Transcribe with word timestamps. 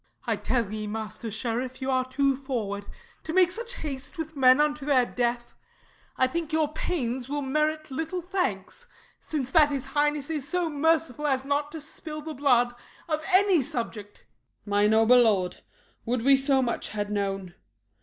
I 0.25 0.35
tell 0.35 0.73
ye, 0.73 0.87
Master 0.87 1.29
Sheriff, 1.29 1.79
you 1.79 1.91
are 1.91 2.09
too 2.09 2.35
forward, 2.35 2.87
To 3.23 3.33
make 3.33 3.51
such 3.51 3.75
haste 3.83 4.17
with 4.17 4.35
men 4.35 4.59
unto 4.59 4.83
their 4.83 5.05
death; 5.05 5.53
I 6.17 6.25
think 6.25 6.51
your 6.51 6.69
pains 6.73 7.29
will 7.29 7.43
merit 7.43 7.91
little 7.91 8.23
thanks, 8.23 8.87
Since 9.19 9.51
that 9.51 9.69
his 9.69 9.85
highness 9.85 10.31
is 10.31 10.47
so 10.47 10.71
merciful 10.71 11.27
As 11.27 11.45
not 11.45 11.71
to 11.73 11.81
spill 11.81 12.23
the 12.23 12.33
blood 12.33 12.73
of 13.07 13.23
any 13.31 13.61
subject. 13.61 14.17
SHERIFF. 14.17 14.27
My 14.65 14.87
noble 14.87 15.21
lord, 15.21 15.61
would 16.03 16.23
we 16.23 16.35
so 16.35 16.63
much 16.63 16.89
had 16.89 17.11
known! 17.11 17.53